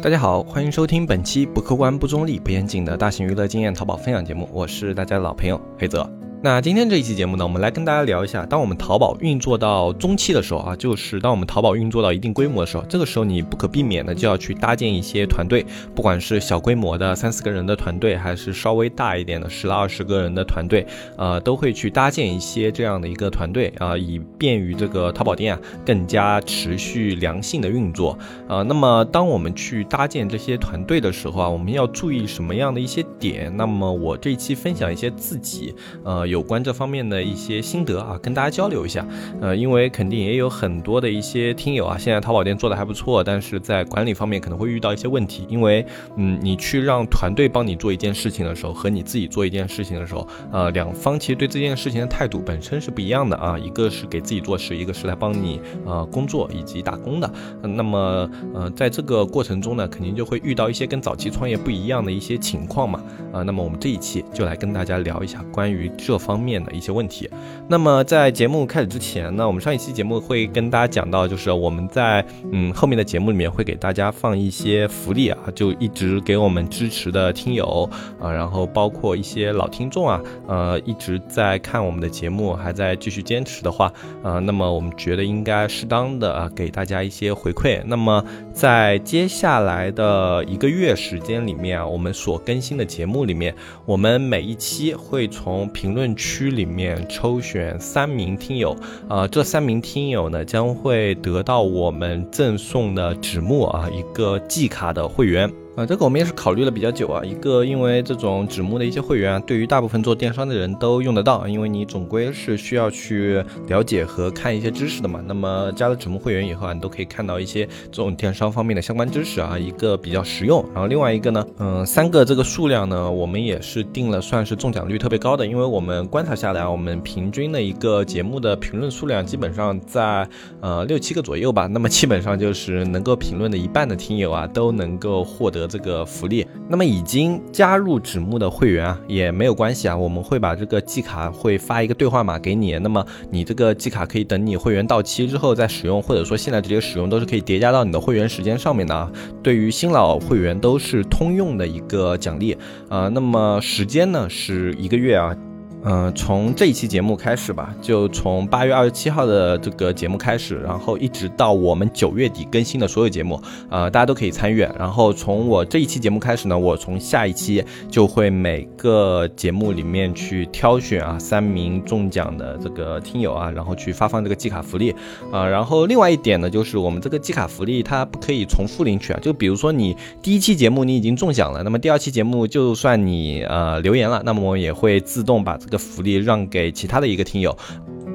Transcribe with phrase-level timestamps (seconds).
[0.00, 6.08] 大家好，欢迎收听本期不客观、不中立、不严谨的大型娱乐经验淘宝分享节目，我是大家的老朋友黑泽。
[6.40, 15.66] 那今天这一期节目呢，我们来跟大家聊一下，当我们淘宝运作到中期的时候啊，就是当我们淘宝运作到一定规模的时候，这个时候你不可避免的就要去搭建一些团队，
[15.96, 28.16] 不管是小规模的三四个人的团队，还是稍微大一点的十来二十个人的团队，呃，都会去搭建一些这样的一个团队啊，以便于这个淘宝店啊更加持续良性的运作
[28.46, 28.62] 啊。
[28.62, 33.52] 那么当我们去搭建这些团队的时候啊，我们要注意什么样的一些点？
[33.56, 35.74] 那么我这一期分享一些自己
[36.04, 36.27] 呃。
[36.28, 39.06] 有关这方面的一些心得啊，跟大家交流一下。
[39.40, 45.46] 呃，因为肯定也有很多的一些听友啊，现在淘宝店做的还不错，但是在管理方面可能会遇到一些问题。
[45.48, 45.86] 因为，
[46.16, 53.58] 嗯，你去让团队帮你做一件事情的时候，和你自己做一件事情的时候，呃，两方其实对这件事情的态度本身是不一样的啊。
[53.58, 57.32] 一个是给自己做事，一个是来帮你呃工作以及打工的。
[57.62, 63.02] 那么，呃，在这个过程中呢，肯定就会遇到一些跟早期创业不一样的一些情况嘛。
[63.32, 66.17] 啊，那么我们这一期就来跟大家聊一下关于这。
[66.18, 67.30] 方面的一些问题。
[67.68, 77.88] 那么在节目开始之前呢，我们上一期节目会跟大家讲到，就是我们在嗯后面的节目里面会给大家放一些福利啊，就一直给我们支持的听友
[78.20, 87.80] 啊，然后包括一些老听众啊，呃一直在看我们的节目，还在继续坚持的话，呃，那么我们觉得应该适当的啊给大家一些回馈。
[87.86, 96.07] 那么在接下来的一个月时间里面啊，我们所更新的节目里面，我们每一期会从评论。
[96.16, 98.76] 区里面抽选三名听友，
[99.08, 105.50] 啊，这三名听友呢将会得到我们赠送的纸木啊一个季卡的会员。
[105.78, 107.22] 啊，这个我们也是考虑了比较久啊。
[107.24, 115.22] 一个，因为这种纸木的一些会员，对于大部分做电商的人都用得到，因为你总归是需要去了解和看一些知识的嘛。
[115.24, 120.64] 那么加了纸木会员以后啊，你都可以看到一些这种电商方面的相关知识啊，一个比较实用。
[120.74, 130.28] 然后另外一个呢，嗯，三个这个数量呢，我们也是定了，算是中奖率特别高的，因为我们观察下来，我们平均的一个节目的评论数量基本上在
[130.60, 131.68] 呃六七个左右吧。
[131.68, 135.67] 那么基本上就是能够评论的一半的听友啊，都能够获得。
[135.68, 149.10] 这个福利，那么已经加入纸木的会员啊，也没有关系啊，我们会把这个季卡会发一个兑换码给你，那么你这个季卡可以等你会员到期之后再使用，或者说现在直接使用都是可以叠加到你的会员时间上面的啊。
[149.42, 152.56] 对于新老会员都是通用的一个奖励
[152.88, 155.36] 啊，那么时间呢是一个月啊。
[155.84, 163.40] 嗯，从这一期节目开始吧，就从八月二十七号的这个节目开始，然后一直到我们九月底更新的所有节目，
[163.70, 164.58] 呃，大家都可以参与。
[164.76, 174.92] 然后从我这一期节目开始呢，我从下一期就会每个节目里面去挑选啊三名中奖的这个听友啊，然后去发放这个季卡福利
[175.30, 175.46] 啊。
[175.46, 179.20] 然后另外一点呢，就是我们这个季卡福利它不可以重复领取啊。
[179.22, 185.56] 就比如说你第一期节目你已经中奖了，那么第二期节目就算你呃留言了，那么我也会自动把。
[185.68, 187.54] 这个福利让给其他的一个听友，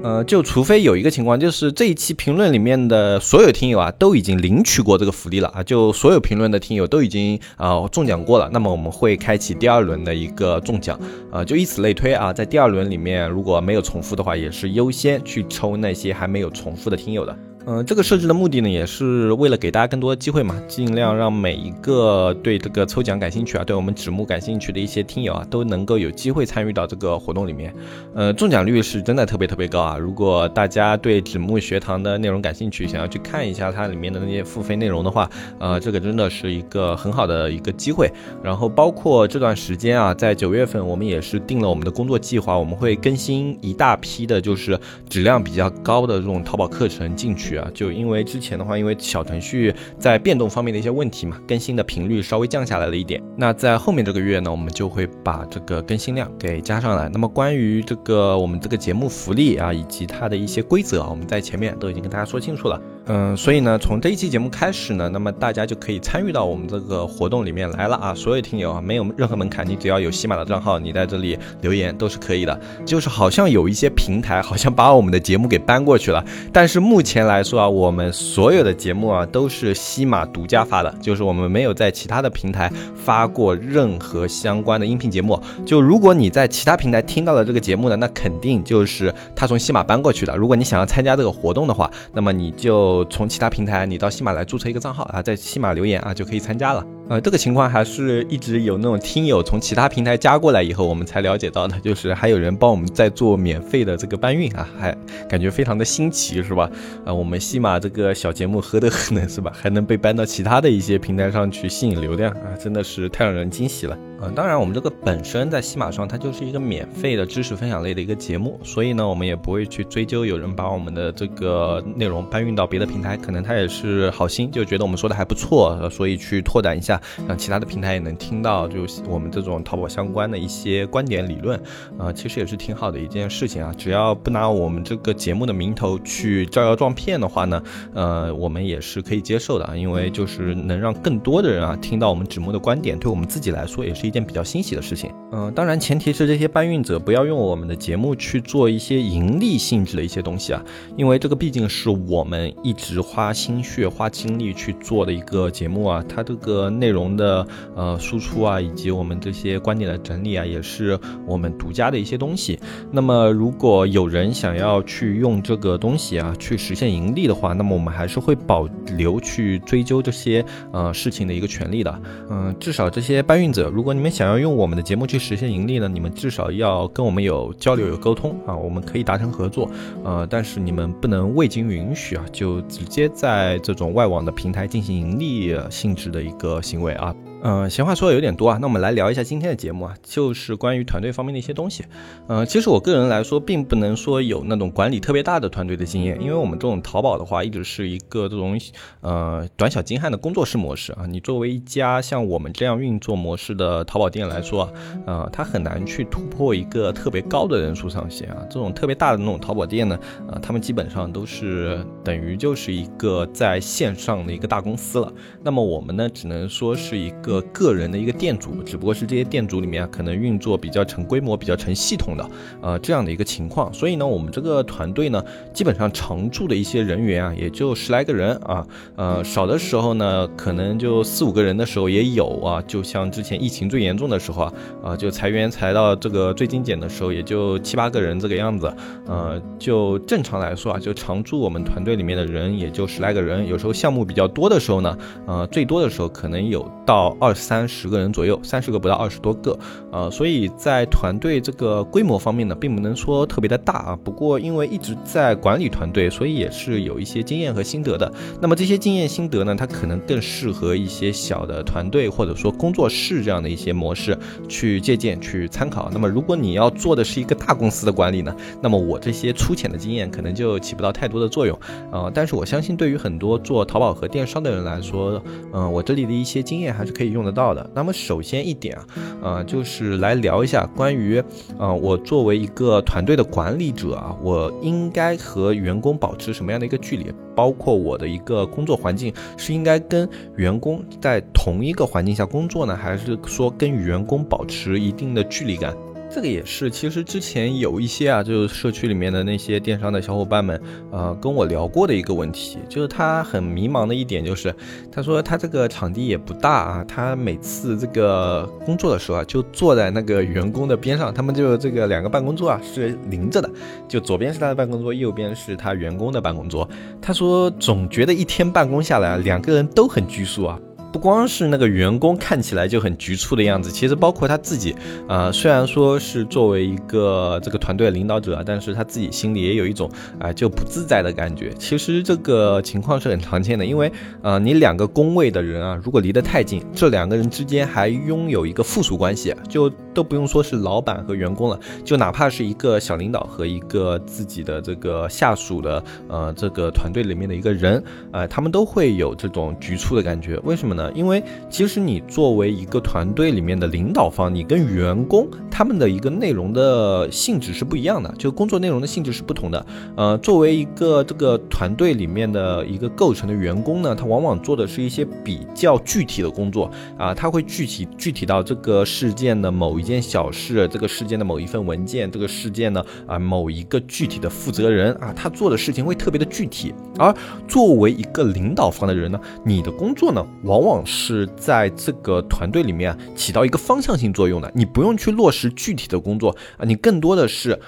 [0.02, 11.00] 呃，就除非有一个情况，就是这一期评论里面的所有听友啊，都已经领取过这个福利了啊，就所有评论的听友都已经啊中奖过了，那么我们会开启第二轮的一个中奖，
[11.32, 17.38] 啊，就以此类推啊，在第二轮里面如果没有重复的话，也是优先去抽那些还没有重复的听友的。
[17.66, 27.74] 嗯，这个设置的目的呢，也是为了给大家更多的机会嘛，尽量让每一个对这个抽奖感兴趣啊，对我们纸木感兴趣的一些听友啊，都能够有机会参与到这个活动里面。
[28.14, 29.98] 呃，中奖率是真的特别特别高啊！
[29.98, 35.30] 如果大家对纸木学堂的内容感兴趣，想要去看一下它里面的那些付费内容的话，
[35.60, 38.12] 呃，这个真的是一个很好的一个机会。
[38.44, 47.53] 然后包括这段时间啊，在九月份，我们也是定了我们的工作计划，我们会更新一大批的，就是质量比较高的这种淘宝课程进去。
[47.74, 53.22] 就因为之前的话，因为小程序在变动方面的一些问题嘛，更新的频率稍微降下来了一点。
[53.36, 57.10] 那在后面这个月呢，我们就会把这个更新量给加上来。
[57.10, 62.80] 那么关于这个我们这个节目福利啊，以及它的一些规则啊，我们在前面都已经跟大家说清楚了。
[63.06, 68.16] 嗯，所以呢，从这一期节目开始呢，那么大家就可以参与到我们这个活动里面来了啊！
[68.16, 72.58] 所有听友啊，没有任何门槛，你只要有喜马的账号，你在这里留言都是可以的。
[72.86, 76.24] 就是好像有一些平台好像把我们的节目给搬过去了，
[76.54, 85.38] 但是目前来说啊，我们所有的节目啊都是西马独家发的，就是我们没有在其他的平台发过任何相关的音频节目。
[85.66, 90.38] 就如果你在其他平台听到了这个节目呢，那肯定就是他从西马搬过去的。
[90.38, 92.93] 如果你想要参加这个活动的话，那么你就。
[93.06, 96.86] 从其他平台，你到西马来注册一个账号啊，在西马留言啊，就可以参加了。
[97.10, 104.98] 呃，这个情况还是一直有那种听友从其他平台加过来以后，我们才了解到的，就是还有人帮我们在做免费的这个搬运啊，还
[105.28, 106.70] 感觉非常的新奇，是吧？
[107.06, 109.52] 啊，我们西马这个小节目何德何能，是吧？
[109.54, 113.98] 还能被搬到其他的一些平台上去吸引流量啊，真的是太让人惊喜了。
[114.22, 126.93] 嗯，当然，我们这个本身在西马上，它就是一个免费的知识分享类的一个节目，所以呢，我们也不会去追究有人把我们的这个内容搬运到别的平台，可能他也是好心，就觉得我们说的还不错，所以去拓展一下，
[127.28, 131.62] 让其他的平台也能听到，就我们这种淘宝相关的一些观点理论，
[131.98, 137.62] 啊，其实也是挺好的一件事情啊，只要不拿我们这个节目的名头去招摇撞骗的话呢，
[137.94, 144.14] 呃，我们也是可以接受的啊，因为就是能让更多的人啊听到我们纸木的观点，对我们自己来说也是一。
[144.14, 150.64] 件比较欣喜的事情，嗯，当然前提是这些搬运者不要用我们的节目去做一些盈利性质的一些东西啊，
[150.96, 162.60] 因为这个毕竟是我们一直花心血、花精力去做的一个节目啊，它这个内容的呃输出啊，以及我们这些观点的整理啊，也是我们独家的一些东西。
[162.92, 172.02] 那么如果有人想要去用这个东西啊，去实现盈利的话，那么我们还是会保留去追究这些呃事情的一个权利的。
[172.30, 174.04] 嗯，至少这些搬运者，如果你。
[174.04, 175.88] 们想要用我们的节目去实现盈利呢？
[175.88, 179.72] 你们至少要跟我们有交流、有沟通啊，我们可以达成合作。
[180.04, 187.33] 呃，但是你们不能未经允许啊，就直接在这种外网的平台进行盈利性质的一个行为啊。
[187.46, 191.84] 嗯，闲话说的有点多啊，那我们来聊一下今天的节目啊，就是关于团队方面的一些东西。
[192.30, 198.58] 嗯，其实我个人来说，并不能说有那种管理特别大的团队的经验，因为我们这种淘宝的话，一直是一个这种
[199.02, 201.06] 呃短小精悍的工作室模式啊。
[201.06, 204.72] 你作为一家像我们这样运作模式的淘宝店来说啊，
[205.06, 208.38] 呃，它很难去突破一个特别高的人数上限啊。
[208.50, 210.00] 这种特别大的那种淘宝店呢，
[210.30, 215.12] 呃，他们基本上都是等于就是一个在线上的一个大公司了。
[215.44, 217.33] 那么我们呢，只能说是一个。
[217.42, 222.30] 个人的一个店主，只不过是这些店主里面可能运作比较成规模、比较成系统的，
[222.62, 223.74] 呃，这样的一个情况。
[223.74, 228.66] 所以呢，我们这个团队呢，基本上常驻的一些人员啊，也就十来个人啊，
[228.96, 232.62] 呃，少的时候呢，可能就四五个人的时候也有啊。
[232.68, 234.54] 就像之前疫情最严重的时候啊，
[234.84, 238.74] 啊，就裁员裁到这个最精简的时候，也就七八个人这个样子。
[239.08, 243.48] 呃，就正常来说啊，就常驻我们团队里面的人也就十来个人。
[243.48, 247.16] 有时候项目比较多的时候呢，呃，最多的时候可能有到。
[247.24, 249.58] 二三十个人左右，三十个不到二十多个，
[249.94, 254.00] 呃，所以在团队这个规模方面呢，并不能说特别的大啊。
[254.04, 258.12] 不过因为一直在管理团队，所以也是有一些经验和心得的。
[258.42, 264.18] 那么这些经验心得呢，它可能更适合一些小的团队或者说工作室这样的一些模式
[264.50, 265.90] 去借鉴、去参考。
[265.94, 271.58] 那么如果你要做的是一个大公司的管理呢，那么我这些粗浅的经验可能就起不到太多的作用
[271.90, 272.12] 啊。
[272.14, 275.24] 但是我相信，对于很多做淘宝和电商的人来说，
[275.54, 277.13] 嗯，我这里的一些经验还是可以。
[277.14, 277.70] 用得到的。
[277.74, 278.86] 那么首先一点啊，
[279.22, 281.24] 呃，就是来聊一下关于，
[281.58, 287.06] 呃，我作为一个团队的管理者啊，我应该和员工保持什么样的一个距离？
[287.36, 295.76] 包括我的一个工作环境是应该跟员工在同一个环境下工作呢，还是说跟员工保持一定的距离感？
[296.14, 300.62] 这个也是，其实之前有一些啊，就是社区里面的那些电商的小伙伴们，
[300.92, 304.54] 呃，跟我聊过的一个问题，就是他很迷茫的一点就是，
[304.92, 313.50] 他说他这个场地也不大啊，他每次这个工作的时候啊，就坐在那个员工的边上，他们就这个两个办公桌啊是临着的，
[313.88, 316.70] 就左边是他的办公桌，右边是他员工的办公桌。
[317.02, 320.60] 他说总觉得一天办公下来，两个人都很拘束啊。
[320.94, 324.76] 不光是那个员工看起来就很局促的样子，其实包括他自己，
[325.10, 331.52] 呃，虽然说是作为一个这个团队的领导者，但是他自己心里也有一种啊就不自在的感觉。
[331.58, 350.40] 其实这个情况是很常见的，因为呃，你两个工位的人啊，如果离得太近，这两个人之间还拥有一个附属关系，就都不用说是老板和员工了，就哪怕是一个小领导和一个自己的这个下属的呃这个团队里面的一个人，呃，他们都会有这种局促的感觉。
[350.44, 350.92] 为什么呢？
[350.94, 359.66] 因为其实你作为一个团队里面的领导方，你跟员工他们的一个内容的性质是不一样的，就工作内容的性质是不同的。
[359.96, 376.74] 呃，作为一个这个团队里面的一个构成的员工呢，他往往做的是一些比较具体的工作啊，他会具体具体到这个事件的某一一件小事，这个事件的某一份文件，这个事件呢啊某一个具体的负责人啊，他做的事情会特别的具体。
[376.98, 377.14] 而
[377.50, 387.60] 作为一个领导方的人呢，你的工作呢，往往是在这个团队里面起到一个方向性作用的，你不用去落实具体的工作啊，你更多的是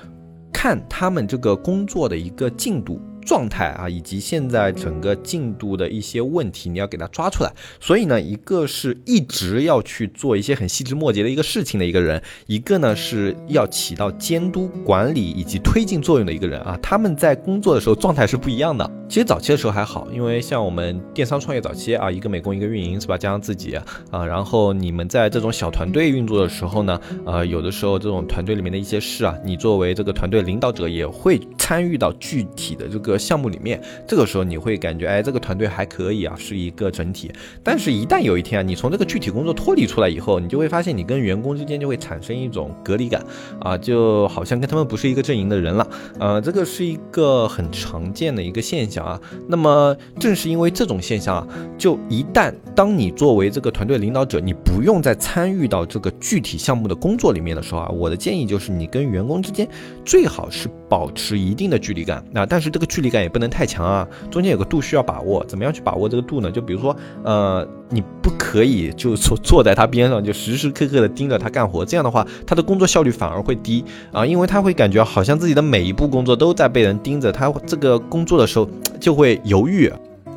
[0.53, 3.01] 看他们这个工作的一个进度。
[3.25, 7.51] 状态啊，以及现在整个进度的一些问题，你要给它抓出来。
[7.79, 16.77] 所以呢，一个是一直要去做一些很细枝末节的一个事情的一个人，一个呢是要起到监督管理以及推进作用的一个人啊。
[16.82, 18.89] 他们在工作的时候状态是不一样的。
[19.08, 23.75] 其实早期的时候还好，因为像我们电商创业早期啊，一个美工一个运营是吧，加上自己
[24.10, 37.31] 啊，然后你们在这种小团队运作的时候呢，呃，有的时候这种团队里面的一些事啊，你作为这个团队领导者也会参与到具体的这个项目里面，这个时候你会感觉，哎，这个团队还可以啊，是一个整体。
[37.63, 43.24] 但是，一旦有一天啊，你从这个具体工作脱离出来以后，你就会发现，你跟员工之间就会产生一种隔离感
[43.60, 45.88] 啊，就好像跟他们不是一个阵营的人了。
[46.19, 49.19] 呃，这个是一个很常见的一个现象啊。
[49.48, 59.67] 那么，正是因为这种现象啊，就一旦当你作为这个团队领导者，你不用再参与到这个具体项目的工作里面的时候啊，我的建议就是，你跟员工之间
[60.03, 65.46] 最好是保持一定的距离感啊，但是这个距离力感也不能太强啊，中间有个度需要把握。
[65.46, 66.52] 怎么样去把握这个度呢？
[66.52, 78.68] 就比如说，呃，你不可以就坐坐在他边上，就时时刻刻的盯着他干活，这样的话，他的工作效率反而会低啊，因为他会感觉好像自己的每一步工作都在被人盯着，他这个工作的时候
[79.00, 79.92] 就会犹豫。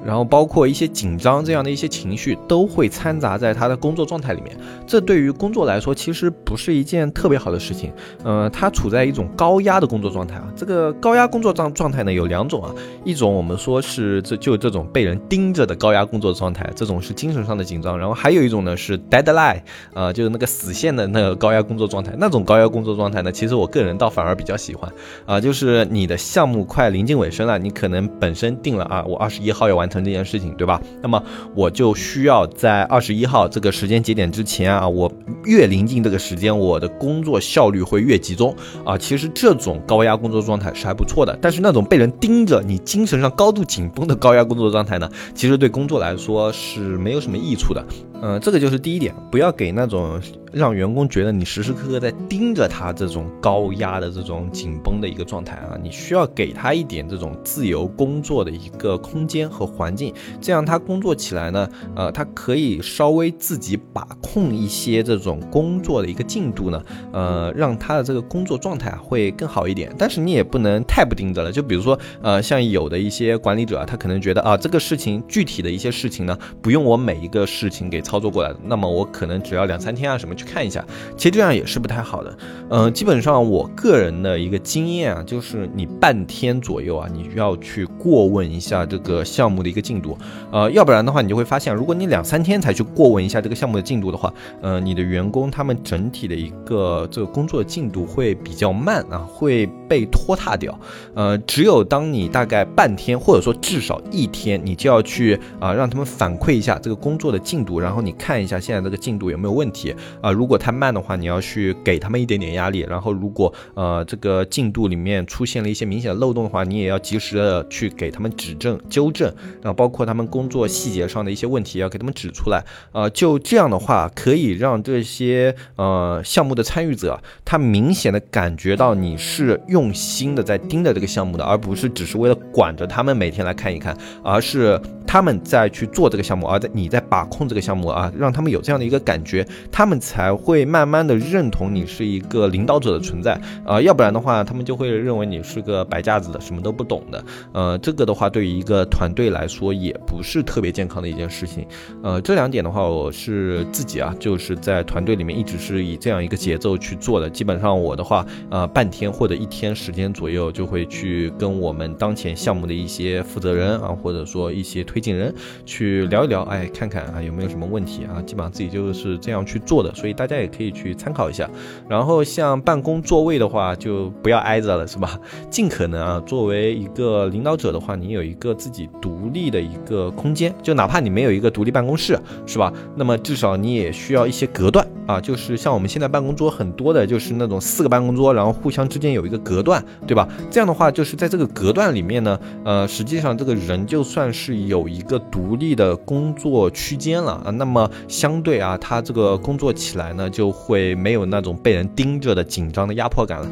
[0.04, 7.92] 然后包括一些紧张这样的一些情绪都会掺杂在他的工作状态里面，这对于工作来说其实不是一件特别好的事情。
[8.22, 10.48] 呃，他处在一种高压的工作状态啊。
[10.56, 12.74] 这个高压工作状状态呢有两种啊，
[13.04, 17.98] 一种我们说是这就这种被人盯着的高压工作状态，这种是精神上的紧张。
[17.98, 19.60] 然后还有一种呢是 deadline，
[19.94, 22.14] 呃，就是那个死线的那个高压工作状态。
[22.18, 24.90] 那种高压工作状态呢，其实我个人倒反而比较喜欢
[25.26, 29.98] 啊，就是你的项目快临近尾声了，你可能本身定了啊，我二十一号要完成。
[30.08, 30.80] 这件事情对吧？
[31.02, 31.22] 那么
[31.54, 35.12] 我就需要在二十一号这个时间节点之前啊，我
[35.44, 38.54] 越临近这个时间，我的工作效率会越集中
[38.86, 38.96] 啊。
[38.96, 47.84] 其实这种高压工作状态是还不错的，但是那种被人盯着，你精神上高度紧绷的高压工作状态呢，其实对工作来说是没有什么益处的。
[48.20, 50.20] 嗯，这个就是第一点，不要给那种
[50.52, 55.78] 让员工觉得你时时刻刻在盯着他这种高压的这种紧绷的一个状态啊。
[55.80, 66.82] 你需要给他一点这种自由工作的一个空间和环境，这样他工作起来呢，呃，他可以稍微自己把控一些这种工作的一个进度呢，
[67.12, 69.94] 呃，让他的这个工作状态会更好一点。
[69.96, 78.02] 但是你也不能太不盯着了，就比如说，呃，像有的一些管理者啊，他可能觉得啊，这个事情具体的一些事情呢，不用我每一个事情给。
[78.08, 80.82] 操作过来的，那么我可能只要两三天啊什么去看一下，
[81.14, 82.38] 其实这样也是不太好的。
[82.70, 90.16] 嗯，基本上我个人的一个经验啊，就是你半天左右啊，你要去过问一下这个项目的一个进度，
[90.50, 100.78] 呃，要不然的话，你就会发现，如果你两三天才去过问一下这个项目的进度的话，呃，你的员工他们整体的一个这个工作进度会比较慢啊，会被拖沓掉。
[101.14, 107.97] 呃，只有当你大概半天或者说至少一天，你就要去啊让他们反馈一下这个工作的进度，然后。
[108.00, 110.30] 你看一下现在这个进度有没有问题啊？
[110.30, 112.86] 如果太慢的话，你要去给他们一点点压力。
[112.88, 119.28] 然后如果呃这个进度里面出现了一些明显的漏洞的话，你也要及时的去给他们指正、纠正。
[119.62, 122.64] 然后包括他们工作细节上的一些问题，要给他们指出来。
[122.92, 134.80] 呃，就这样的话，可以让这些呃项目的参与者，他明显的感觉到你是用心的在盯着这个项目的，而不是只是为了管着他们每天来看一看，而是。
[135.10, 147.24] 他们在去做这个项目，而在你在把控这个项目啊，让他们有这样的一个感觉，他们才会慢慢的认同你是一个领导者的存在啊，要不然的话，他们就会认为你是个摆架子的，什么都不懂的。
[147.52, 151.66] 呃，这个的话，对于一个团队来说，也不是特别健康的一件事情。
[152.02, 157.30] 呃，这两点的话，我是自己啊，就是在团队里面一直是以这样一个节奏去做的。
[157.30, 164.98] 基本上我的话，呃，半天或者一天时间左右，就会去跟我们当前项目的一些负责人啊，或者说一些推。
[164.98, 165.32] 进人
[165.64, 168.20] 去聊一聊，哎，看看啊有没有什么问问题啊？
[168.22, 171.48] 基本上自己就是这样去做的，所以大家也可以去参考一下。
[171.88, 175.16] 然后像办公座位的话，就不要挨着了，是吧？
[175.48, 182.72] 尽可能啊，作为一个领导者的话，你有一个自己独立的一个空间，就哪怕你没有一个独立办公室，是吧？
[182.96, 190.28] 那么至少你也需要一些隔断啊，就是像我们现在办公桌很多的，就是那种四个办公桌，然后互相之间有一个隔断，对吧？
[190.50, 194.88] 这样的话，就是在这个隔断里面呢，呃，实际上这个人就算是有。
[194.88, 203.46] 一个独立的工作区间了啊，那那么相对啊，他这个工作起来呢，就会没有那种被人盯着的紧张的压迫感了。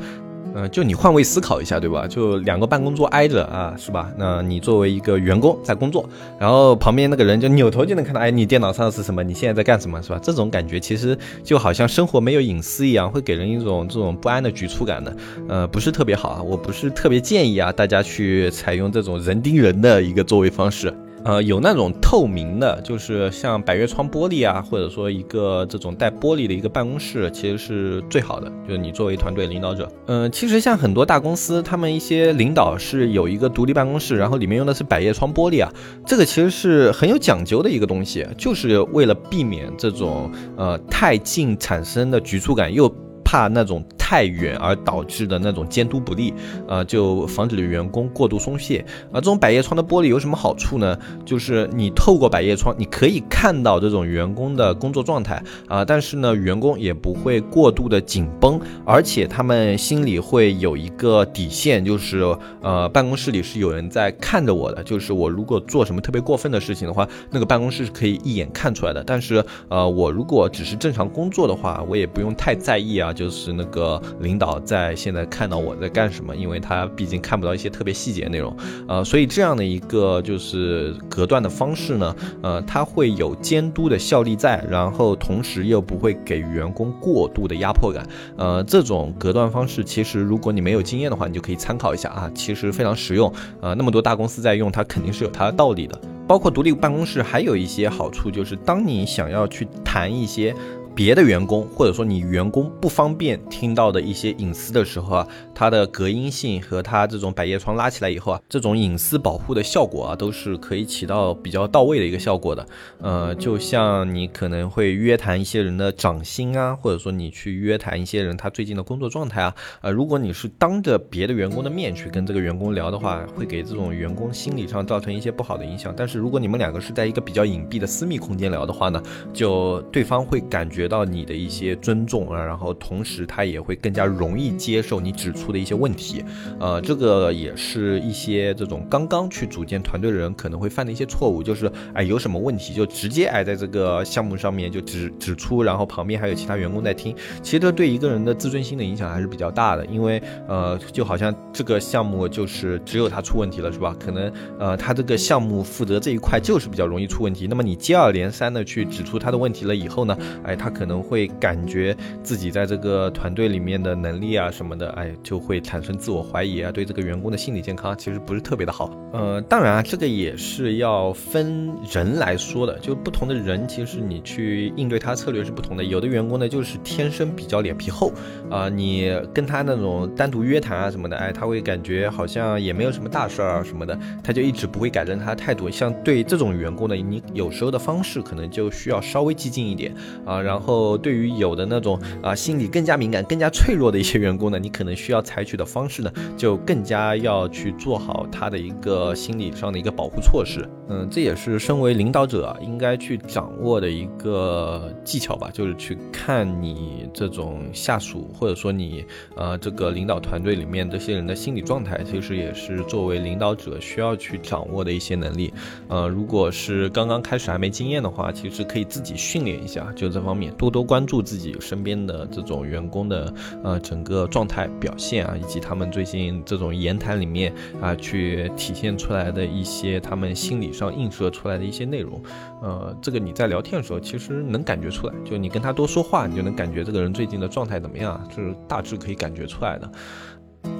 [0.54, 2.06] 嗯，就你换位思考一下，对吧？
[2.08, 4.10] 就两个办公桌挨着啊，是吧？
[4.16, 6.08] 那你作为一个员工在工作，
[6.38, 9.22] 然后旁边那个人就扭头就能看到，哎，你电脑上是什么？
[9.22, 10.02] 你现在在干什么？
[10.02, 10.18] 是吧？
[10.22, 15.14] 这种感觉其实就好像生活没有隐私一样，会给人一种这种不安的局促感的，
[15.46, 16.42] 呃，不是特别好啊。
[16.42, 20.90] 我不是特别建议啊，大家去采用这种人盯人的一个座位方式。
[21.24, 28.50] 呃，有那种透明的，就是像百叶窗玻璃啊，或者说一个这种带玻璃的一个办公室，其实是最好的。
[28.66, 35.72] 就是你作为团队领导者，嗯，其实像很多大公司，他们一些领导是有一个独立办公室，然后里面用的是百叶窗玻璃啊，
[36.06, 42.88] 这个其实是很有讲究的一个东西，就是为了避免这种呃太近产生的局促感，又
[43.24, 43.84] 怕那种。
[44.06, 46.32] 太远而导致的那种监督不力，
[46.68, 48.86] 呃，就防止了员工过度松懈。
[49.10, 50.96] 而这种百叶窗的玻璃有什么好处呢？
[51.24, 62.22] 就是你透过百叶窗，你可以看到这种员工的工作状态啊，但是呢，员工也不会过度的紧绷，而且他们心里会有一个底线，就是
[62.62, 69.02] 呃，办公室里是有人在看着我的，就是我如果做什么特别过分的事情的话，那个办公室是可以一眼看出来的。
[69.04, 73.95] 但是呃，我如果只是正常工作的话，我也不用太在意啊，就是那个。
[74.20, 78.56] 领导在现在看到我在干什么，因为他毕竟看不到一些特别细节内容，
[78.88, 95.98] 呃，所以这样的一个就是隔断的方式呢，呃，它会有监督的效力在，然后同时又不会给员工过度的压迫感，呃，这种隔断方式其实如果你没有经验的话，你就可以参考一下啊，其实非常实用，呃，那么多大公司在用，它肯定是有它的道理的。
[96.26, 100.54] 包括独立办公室还有一些好处，就是当你想要去谈一些。
[100.96, 112.66] 别的员工，或者说你员工不方便听到的一些隐私的时候啊，它的隔音性和它这种百叶窗拉起来以后啊，这种隐私保护的效果啊，都是可以起到比较到位的一个效果的。
[112.98, 125.92] 呃，就像你可能会约谈一些人的涨薪啊，或者说你去约谈一些人他最近的工作状态啊，呃，如果你是当着别的员工的面去跟这个员工聊的话，会给这种员工心理上造成一些不好的影响。
[125.94, 129.02] 但是如果你们两个是在一个比较隐蔽的私密空间聊的话呢，
[129.34, 130.85] 就对方会感觉。
[130.86, 136.24] 得到你的一些尊重啊，然后同时他也会更加容易接受你指出的一些问题，
[136.60, 147.12] 呃，这个也是一些这种刚刚去组建团队的人可能会犯的一些错误，就是哎有什么问题就直接哎在这个项目上面就指指出，然后旁边还有其他员工在听，
[147.42, 153.96] 其实这对一个人的自尊心的影响还是比较大的，因为呃就好像这个项目就是只有他出问题了是吧？
[153.98, 160.70] 可能呃他这个项目负责这一块就是比较容易出问题，那么你接二连三的去指出他的问题了以后呢，哎他。
[160.76, 168.94] 可能会感觉自己在这个团队里面的能力啊什么的，哎，就会产生自我怀疑啊，对这个员工的心理健康其实不是特别的好。
[169.14, 175.82] 呃，当然啊，这个也是要分人来说的，就不同的人，其实你去应对他策略是不同的。
[175.82, 178.12] 有的员工呢，就是天生比较脸皮厚
[178.50, 185.70] 啊，你跟他那种单独约谈啊什么的，哎，他会感觉好像也没有什么大事儿啊什么的，他就一直不会改正他的态度。
[185.70, 189.94] 像对这种员工呢，你有时候的方式可能就需要稍微激进一点
[190.26, 190.65] 啊，然后。
[190.66, 200.68] 后，对于有的那种啊心理更加敏感、更加脆弱的一些员工呢，你可能需要采取的方式呢，就更加要去做好他的一个心理上的一个保护措施。
[200.88, 209.04] 嗯，这也是身为领导者应该去掌握的一个技巧吧，就是去看你这种下属，或者说你
[209.36, 215.52] 呃这个领导团队里面这些人的心理状态，其实也是作为领导者需要去掌握的一些能力。
[215.88, 220.54] 呃，如果是刚刚开始还没经验的话，其实可以自己训练一下，就这方面。
[220.56, 232.20] 多多关注自己身边的这种员工的呃整个状态表现啊，以及他们最近这种言谈里面啊去体现出来的一些他们心理上映射出来的一些内容，
[232.62, 239.90] 呃，这个你在聊天的时候其实能感觉出来，就你跟他多说话，你就能感觉这个人最近的状态怎么样，就是大致可以感觉出来的。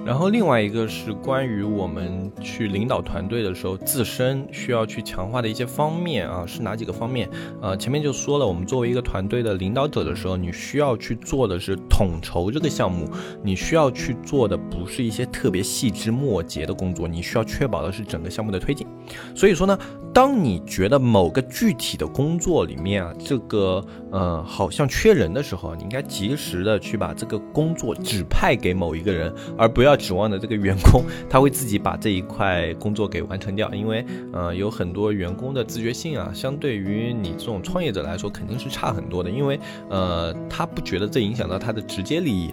[0.07, 7.29] 然后另外一个是关于我们去领导团队的时候，自身需要去强化的一些方面啊，是哪几个方面？
[7.61, 13.11] 呃，前面就说了，我们作为一个团队的领导者的时候，你需要去做的是统筹这个项目，
[13.43, 18.87] 你需要去做的不是一些特别细枝末节的工作，你需要确保的是整个项目的推进。
[19.35, 19.77] 所以说呢，
[20.15, 29.96] 当你觉得某个具体的工作里面啊，这个呃好像缺人的时候，你应该及时的去把这个工作指派给某一个人，而不要。
[29.97, 42.53] 指望的这个员工，他会自己把这一块工作给完成掉，因为，呃，有很多员工的自觉性啊，相对于你这种创业者来说，肯定是差很多的，因为，呃，他不觉得这影响到他的直接利益。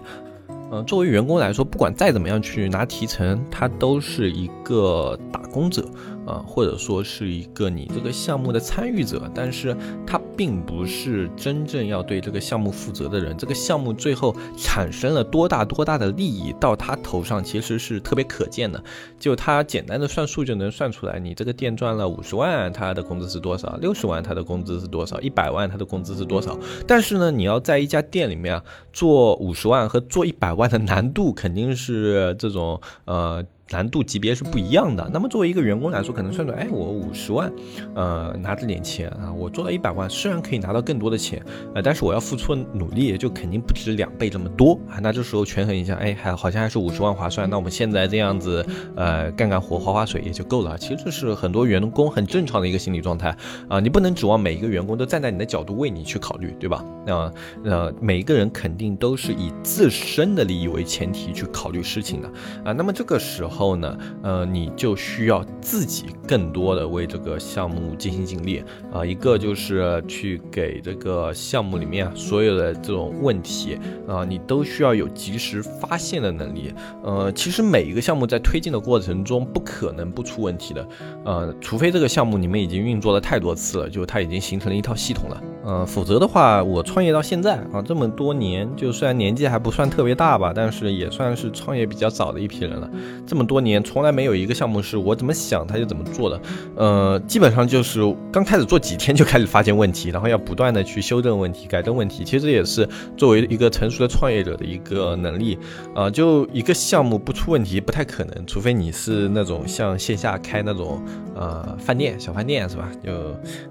[0.72, 5.86] 嗯，作为员工来说，不管再怎么样去拿提成，他都是一个打工者，
[6.26, 9.76] 啊，或者说是一个你这个项目的参与者，但是
[10.06, 13.36] 他并不是真正要对这个项目负责的人。
[13.36, 18.82] 这个项目最后产生了多大多大的利益到他头上，其实是特别可见的。
[19.18, 23.76] 就他简单的算数就能算出来，你这个店赚了五十万，他的工资是多少？
[23.80, 25.20] 六十万，他的工资是多少？
[25.20, 26.58] 一百万，他的工资是多少？
[26.86, 28.60] 但是呢，你要在一家店里面
[28.92, 33.44] 做五十万和做一百万的难度肯定是这种呃。
[33.70, 35.08] 难度级别是不一样的。
[35.12, 37.50] 那么作为一个员工来说，可能算算，哎，我五十万，
[37.94, 41.42] 呃，拿着点钱啊，我做到一百万，虽然可以拿到更多的钱，
[41.74, 45.00] 呃，但是我要付出努力就肯定不止两倍这么多啊。
[45.02, 47.48] 那这时候权衡一下，哎，还好像还是五十万划算。
[47.48, 48.64] 那我们现在这样子，
[48.96, 50.76] 呃，干干活、划划水也就够了。
[50.76, 53.34] 其实这是很多员工很正常的一个心理状态
[53.68, 53.80] 啊。
[53.80, 56.84] 你不能指望每一个员工都站在你的角度为你去考虑，对吧？
[57.06, 57.32] 那
[57.64, 62.28] 呃，每一个人肯定都是以自身的利益为前提去考虑事情的
[62.62, 62.72] 啊。
[62.72, 63.53] 那么这个时候。
[63.54, 68.62] 后呢，呃，你就需要自己更多的为这个项目尽心尽力
[68.92, 69.04] 啊。
[69.04, 76.74] 一个就是去给这个项目里面所有的这种问题啊，你都需要有及时发现的能力。
[77.04, 80.88] 呃，其实每一个项目在推进的过程中不可能不出问题的，
[81.24, 85.42] 呃，除非这个项目你们已经运作了太多次了，就它已经形成了一套系统了。
[85.64, 92.90] 呃，否则的话，我创业到现在啊，这么多年，就虽然年纪还不算特别大吧，但是也算是创业比较早的一批人了。
[93.26, 96.40] 这么多年，从来没有一个项目是我怎么想他就怎么做的。
[96.76, 102.24] 呃，基本上就是刚开始做几天就开始发现问题，然后要不断的去修正问题、改正问题。
[102.24, 105.58] 其实也是作为一个成熟的创业者的一个能力。
[105.94, 111.02] 啊，就一个项目不出问题不太可能，除非你是那种像线下开那种
[111.34, 112.90] 呃饭店、小饭店是吧？
[113.02, 113.12] 就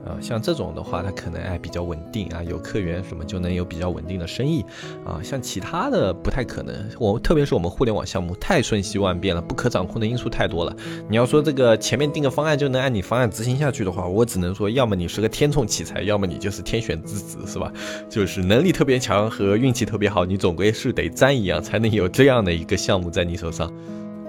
[0.05, 1.83] 呃像这种的话，它可能哎比较。
[1.83, 4.63] 稳定啊，有客源什么就能有比较稳定的生意
[5.05, 6.73] 啊，像其他的不太可能。
[6.97, 10.75] 我特别是我们互联网项目太瞬息万变了，不可可掌控的因素太多了。
[11.07, 17.71] 你要说这个前面定个方案就能按你方案执行下去的话，我只能说，要么你是个天纵奇才，要么你就是天选之子，是吧？
[18.09, 23.71] 就是能力特别强和运气特别好，你总归是得沾一样，才能有这样的一个项目在你手上。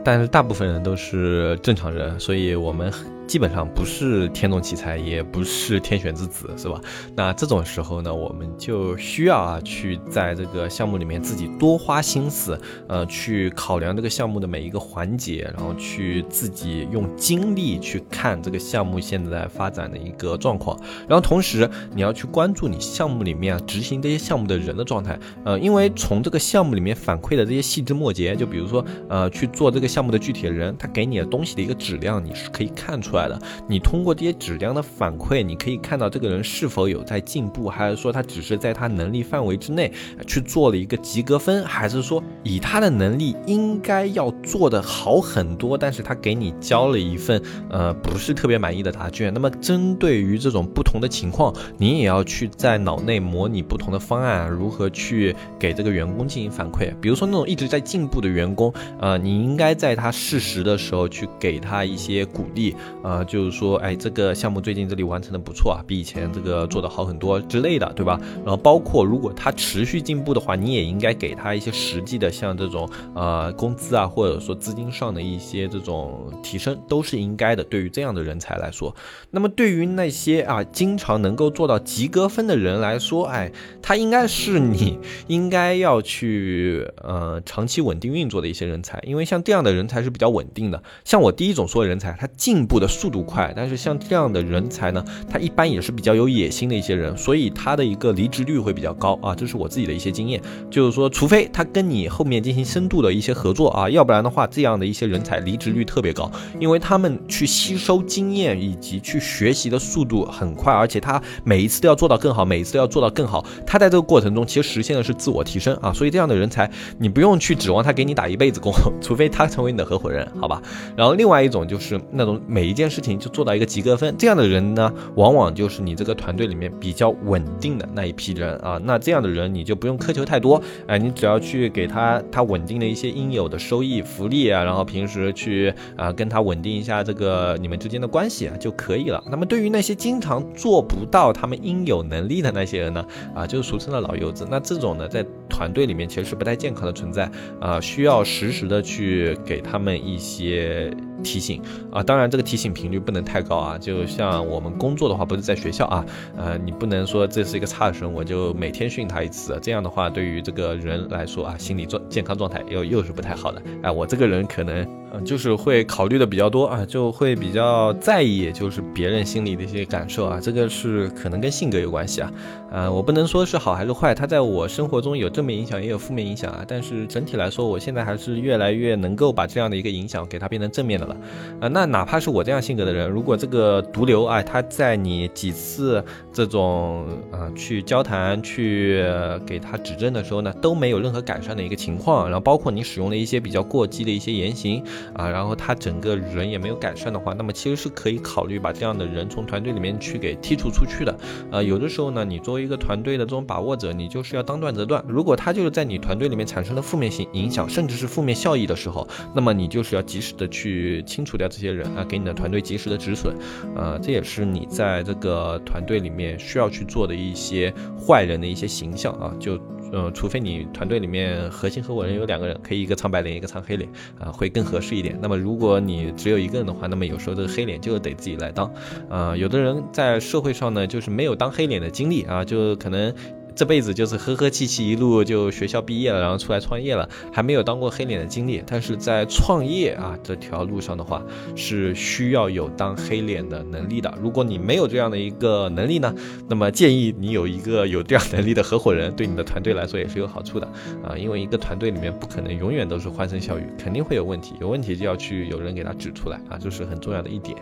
[0.04, 2.92] 但是大部分人都是正常人，所以我们。
[3.26, 6.80] 基本上不是天纵奇才，也不是天选之子，是吧？
[7.16, 33.13] 那这种时候呢，我们就需要啊，去在这个项目里面自己多花心思，呃，去考量这个项目的每一个环节，然后去自己用精力去看这个项目现在发展的一个状况，然后同时你要去关注你项目里面啊执行这些项目的人的状态，呃，因为从这个项目里面反馈的这些细枝末节，就比如说，呃，去做这个项目的具体的人，他给你的东西的一个质量，你是可以看出。
[33.14, 39.92] 出来的，你通过这些质量的反馈，你可以看到这个人是否有在进步，还是说他只是在他能力范围之内
[40.26, 49.32] 去做了一个及格分，还是说以他的能力应该要做的好很多，但是他给你交了一份呃不是特别满意的答卷。
[49.32, 56.92] 那么针对于这种不同的情况，你也要去在脑内模拟不同的方案，如何去给这个员工进行反馈。
[57.00, 62.74] 比如说那种一直在进步的员工，呃，你应该在他适时的时候去给他一些鼓励。
[63.04, 68.18] 啊，就是说，哎，这个项目最近这里完成的不错啊，比以前这个做的好很多之类的，对吧？
[68.36, 77.62] 然后包括如果他持续进步的话，你也应该给他一些实际的，像这种呃工资啊，或者说资金上的一些这种提升，都是应该的。
[77.62, 78.96] 对于这样的人才来说，
[79.30, 90.82] 那么对于那些啊经常能够做到及格分的人来说，哎，他应该是你应该要去呃长期稳定运作的一些人才，因为像这样的人才是比较稳定的。
[91.04, 92.88] 像我第一种说人才，他进步的。
[92.94, 99.34] 速度快，但是像这样的人才呢，他一般也是比较有野心的一些人，所以他的一个离职率会比较高啊。
[99.34, 106.30] 这是我自己的一些经验，就是说，除非他跟你后面进行深度的一些合作啊，要不然的话，这样的一些人才离职率特别高，
[106.60, 113.44] 因为他们去吸收经验以及去学习的速度很快，而且他每一次都要做到更好，每一次都要做到更好。
[113.66, 120.62] 他在这个过程中其实实现的是自我提升啊，所以这样的人才你不用去指望他给你打一辈子工， 除非他成为你的合伙人，好吧？
[120.96, 122.83] 然后另外一种就是那种每一件。
[122.84, 128.78] 件事情就做到一个及格分，这样的人呢，往往就是你这个团队里面比较稳定的那一批人啊。
[128.84, 139.22] 那这样的人你就不用苛求太多，哎，你只要去给他他稳定的一些应有的收益、福利啊，然后平时去啊跟他稳定一下这个你们之间的关系啊就可以了。
[139.30, 144.46] 那么对于那些经常做不到他们应有能力的那些人呢，啊，就是俗称的老油子。
[144.50, 147.30] 那这种呢，在团队里面其实是不太健康的存在
[147.60, 152.02] 啊，需要实时的去给他们一些提醒啊。
[152.02, 152.74] 当然这个提醒。
[152.74, 156.04] 频率不能太高啊，就像我们工作的话，不是在学校啊，
[156.36, 163.62] 呃，你不能说这是一个差生，我就每天训他一次，这样的话对于这个人来说啊，心理状健康状态又又是不太好的。
[163.82, 172.32] 哎，我这个人可能嗯，就是会考虑的比较多啊，就会比较在意，就是别人心里的一些感受啊，这个是可能跟性格有关系啊，
[172.74, 181.16] 呃，我不能说是好还是坏，他在我生活中有正面影响，也有负面影响啊，但是整体来说，我现在还是越来越能够把这样的一个影响给它变成正面的了，
[181.60, 189.04] 啊，那哪怕是我这样性格的人，如果这个毒瘤啊，他在你几次这种啊去交谈去
[189.46, 194.82] 给他指正的时候呢，都没有任何改善的一个情况，然后包括你使用了一些比较过激的一些言行
[195.14, 201.16] 啊，然后他整个人也没有改善的话，那么其实是可以考虑把这样的人从团队里面去给剔除出去的。
[201.52, 205.04] 呃，有的时候呢，你作为一个团队的这种把握者，你就是要当断则断。
[205.06, 213.36] 如果他就是在你团队里面产生了负面性影响，甚至是负面效益的时候，那么你就是要及时的去清除掉这些人啊，给你的团队及时的止损。
[213.76, 219.60] 呃，这也是你在这个团队里面需要去做的一些坏人的一些形象啊，就。
[219.92, 225.18] 呃，除非你团队里面核心合伙人有两个人，可以一个唱白脸，一个唱黑脸，啊，会更合适一点。
[225.22, 228.72] 那么如果你只有一个人的话，那么有时候这个黑脸就得自己来当。
[229.08, 233.14] 啊，有的人在社会上呢，就是没有当黑脸的经历啊，就可能。
[233.54, 238.62] 这辈子就是和和气气一路就学校毕业了，然后出来创业了，还没有当过黑脸的经历。
[238.66, 241.22] 但是在创业啊这条路上的话，
[241.54, 244.12] 是需要有当黑脸的能力的。
[244.20, 246.12] 如果你没有这样的一个能力呢，
[246.48, 250.66] 那么建议你有一个有这样能力的合伙人，对你的团队来说也是有好处的
[251.04, 251.16] 啊。
[251.16, 257.56] 因为一个团队里面不可能永远都是欢声笑语，肯定会有问题，有问题就要去有人给他指出来啊，这是很重要的一点。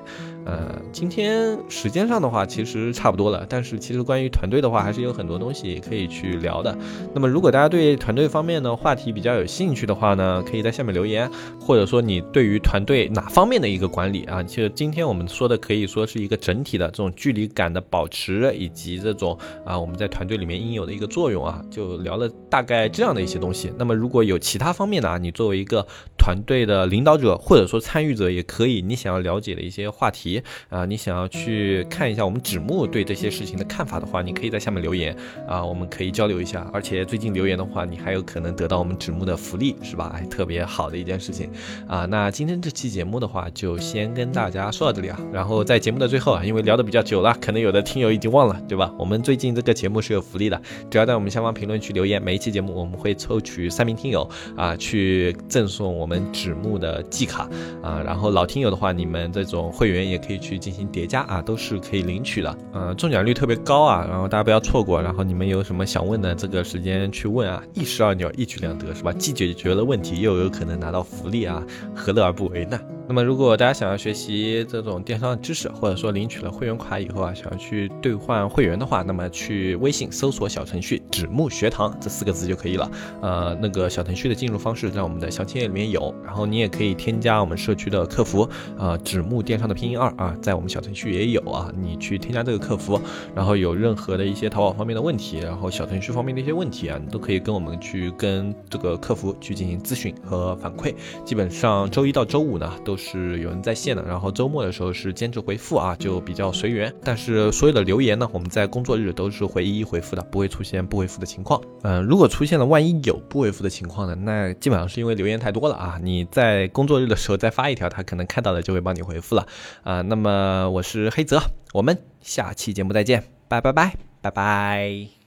[0.44, 5.80] 呃，今天时间上的话其实差不多了，但是其实关于团队的话，还是有很多东西。
[5.82, 6.76] 可以去聊的。
[7.14, 23.72] 那么，如果大家对团队方面的话题比较有兴趣的话呢，可以在下面留言，或者说你对于团队哪方面的一个管理啊，其实今天我们说的可以说是一个整体的这种距离感的保持，以及这种啊我们在团队里面应有的一个作用啊，就聊了大概这样的一些东西。
[23.78, 25.86] 那么，如果有其他方面的啊，你作为一个
[26.22, 35.16] 团队的领导者或者说参与者也可以，你想要了解的一些话题啊，你想要去看一下我们纸木对这些事情的看法的话，你可以在下面留言
[35.48, 35.64] 啊。
[35.64, 40.14] 我们可以交流一下，而且最近留言的话，你还有可能得到我们纸木的福利，是吧？
[40.14, 41.50] 哎，特别好的一件事情
[41.88, 42.06] 啊。
[42.06, 45.18] 那今天这期节目的话，就先跟大家说到这里啊。
[45.32, 48.92] 然后在节目的最后啊，因为聊的比较久了，可能有的听友已经忘了，对吧？
[48.98, 57.48] 我们最近这个节目是有福利的，只要在我们下方评论区留言，每一期节目我们会抽取三名听友啊，去赠送我们们纸木的季卡
[57.82, 58.02] 啊。
[58.04, 62.58] 然后老听友的话，你们这种会员也可以去进行叠加啊，都是可以领取的。
[62.74, 65.00] 嗯，中奖率特别高啊，然后大家不要错过。
[65.00, 65.62] 然后你们有。
[65.62, 69.12] 什么想问的这个时间去问啊，一石二鸟，一举两得，是吧？
[69.12, 72.78] 既解决了问题，又有可能拿到福利啊，何乐而不为呢？
[73.08, 82.90] 那么，如果大家想要学习这种电商知识，或者说领取了会员卡以后啊，想要去兑换会员的话，那么去微信搜索小程序“纸木学堂”这四个字就可以了。
[83.20, 93.00] 呃，那个小程序的进入方式在我们的详情页里面有，然后你也可以添加我们社区的客服，呃，纸木电商的拼音二啊，在我们小程序也有啊，你去添加这个客服，
[93.32, 100.92] 然后有任何的一些淘宝方面的问题，然后小程序方面的一些问题啊，你都可以跟我们去跟这个客服去进行咨询和反馈。
[101.24, 102.70] 基本上周一到周五呢。
[102.84, 106.92] 都是有人在线的，然后周末的时候是兼职回复啊，就比较随缘。
[107.04, 111.60] 但是所有的留言呢，我们在工作日都是会一一回复的，不会出现不回复的情况。
[111.82, 115.98] 嗯，如果出现了万一有不回复的情况呢，那基本上是因为留言太多了啊。
[116.00, 119.44] 你在工作日的时候再发一条，他可能看到了就会帮你回复了
[119.82, 120.00] 啊。
[120.02, 125.21] 那么我是黑泽，我们下期节目再见，拜拜拜拜拜。